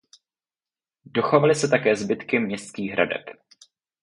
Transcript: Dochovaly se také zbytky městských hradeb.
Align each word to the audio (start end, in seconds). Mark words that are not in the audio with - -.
Dochovaly 1.05 1.55
se 1.55 1.67
také 1.67 1.95
zbytky 1.95 2.39
městských 2.39 2.91
hradeb. 2.91 3.23